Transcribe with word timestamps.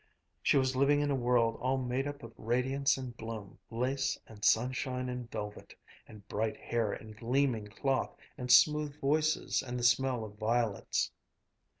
She 0.41 0.57
was 0.57 0.75
living 0.75 1.01
in 1.01 1.11
a 1.11 1.15
world 1.15 1.59
all 1.61 1.77
made 1.77 2.07
up 2.07 2.23
of 2.23 2.33
radiance 2.35 2.97
and 2.97 3.15
bloom, 3.15 3.59
lace 3.69 4.17
and 4.25 4.43
sunshine 4.43 5.07
and 5.09 5.29
velvet, 5.29 5.75
and 6.07 6.27
bright 6.27 6.57
hair 6.57 6.91
and 6.91 7.15
gleaming 7.15 7.67
cloth 7.67 8.15
and 8.35 8.51
smooth 8.51 8.99
voices 8.99 9.61
and 9.61 9.77
the 9.79 9.83
smell 9.83 10.25
of 10.25 10.39
violets. 10.39 11.11